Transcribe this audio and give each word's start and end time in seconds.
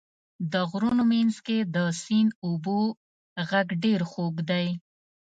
د 0.51 0.53
غرونو 0.69 1.03
منځ 1.13 1.35
کې 1.45 1.57
د 1.75 1.77
سیند 2.03 2.31
اوبو 2.45 2.79
غږ 3.49 3.67
ډېر 3.83 4.01
خوږ 4.11 4.35
دی. 4.49 4.67